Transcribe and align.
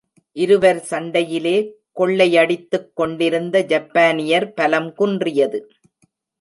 இருவர் 0.35 0.79
சண்டையிலே 0.79 1.53
கொள்ளையடித்துக் 1.99 2.89
கொண்டிருந்த 2.93 3.63
ஜப்பானியர் 3.65 4.53
பலம் 4.53 4.91
குன்றியது. 4.93 5.59